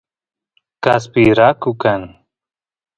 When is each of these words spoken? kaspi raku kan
kaspi 0.83 1.23
raku 1.37 1.71
kan 1.81 2.01